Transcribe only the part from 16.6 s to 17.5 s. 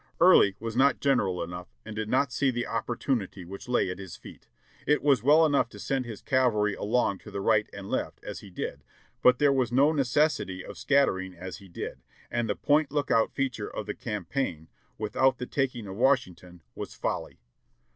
was folly.